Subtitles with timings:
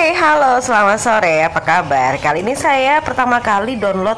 [0.00, 1.44] Hai, halo, selamat sore.
[1.44, 2.16] Apa kabar?
[2.16, 4.16] Kali ini saya pertama kali download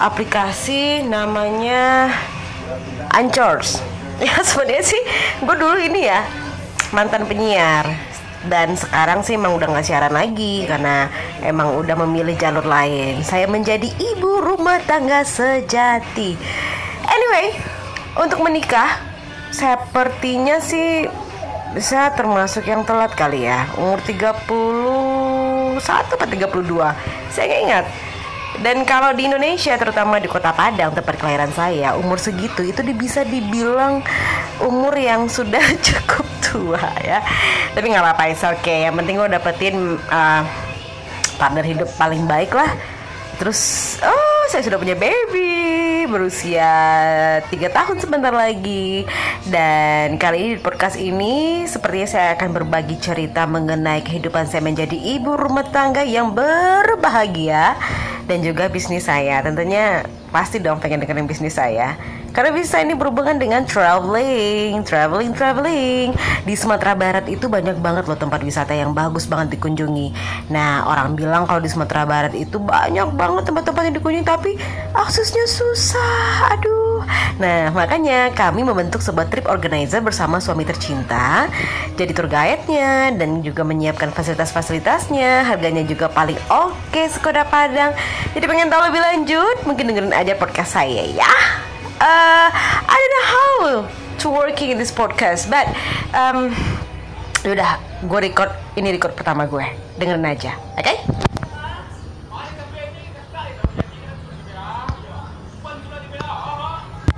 [0.00, 2.08] aplikasi namanya
[3.12, 3.84] Anchors.
[4.24, 5.02] Ya sebenarnya sih,
[5.44, 6.24] gue dulu ini ya
[6.96, 7.84] mantan penyiar
[8.48, 11.12] dan sekarang sih emang udah nggak siaran lagi karena
[11.44, 13.20] emang udah memilih jalur lain.
[13.20, 16.32] Saya menjadi ibu rumah tangga sejati.
[17.04, 17.60] Anyway,
[18.16, 18.96] untuk menikah,
[19.52, 21.04] sepertinya sih
[21.70, 24.02] bisa termasuk yang telat kali ya umur
[25.80, 27.86] 31 atau 32 saya nggak ingat.
[28.60, 33.24] Dan kalau di Indonesia terutama di kota Padang tempat kelahiran saya umur segitu itu bisa
[33.24, 34.04] dibilang
[34.60, 37.24] umur yang sudah cukup tua ya.
[37.72, 38.84] Tapi nggak apa-apa oke okay.
[38.84, 39.76] yang penting gue dapetin
[40.12, 40.42] uh,
[41.40, 42.68] partner hidup paling baik lah.
[43.40, 45.59] Terus oh saya sudah punya baby
[46.10, 46.70] berusia
[47.48, 49.06] tiga tahun sebentar lagi.
[49.46, 54.98] Dan kali ini di podcast ini sepertinya saya akan berbagi cerita mengenai kehidupan saya menjadi
[54.98, 57.78] ibu rumah tangga yang berbahagia
[58.26, 59.40] dan juga bisnis saya.
[59.40, 61.98] Tentunya pasti dong pengen dengerin bisnis saya
[62.30, 66.14] karena bisa ini berhubungan dengan traveling, traveling, traveling.
[66.46, 70.14] Di Sumatera Barat itu banyak banget loh tempat wisata yang bagus banget dikunjungi.
[70.54, 74.54] Nah, orang bilang kalau di Sumatera Barat itu banyak banget tempat-tempat yang dikunjungi tapi
[74.94, 76.54] aksesnya susah.
[76.54, 77.02] Aduh.
[77.42, 81.50] Nah, makanya kami membentuk sebuah trip organizer bersama suami tercinta.
[81.98, 85.50] Jadi tour guide-nya dan juga menyiapkan fasilitas-fasilitasnya.
[85.50, 87.90] Harganya juga paling oke okay, Skoda Padang.
[88.38, 91.32] Jadi pengen tahu lebih lanjut, mungkin dengerin aja podcast saya ya
[92.00, 92.48] uh,
[92.84, 93.50] I don't know how
[94.20, 95.68] to working in this podcast, but
[96.16, 96.52] um,
[97.44, 99.64] udah gue record ini record pertama gue
[99.96, 100.84] dengerin aja, oke?
[100.84, 101.29] Okay?